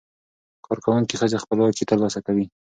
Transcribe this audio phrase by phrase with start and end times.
[0.65, 2.45] کارکوونکې ښځې خپلواکي ترلاسه کوي.